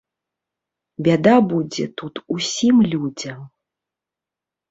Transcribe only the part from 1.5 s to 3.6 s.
будзе тут усім людзям.